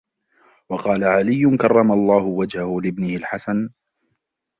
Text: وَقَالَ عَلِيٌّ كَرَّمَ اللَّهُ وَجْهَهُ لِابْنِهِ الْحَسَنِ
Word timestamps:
وَقَالَ 0.69 1.03
عَلِيٌّ 1.03 1.57
كَرَّمَ 1.57 1.91
اللَّهُ 1.91 2.23
وَجْهَهُ 2.23 2.81
لِابْنِهِ 2.81 3.15
الْحَسَنِ 3.15 3.69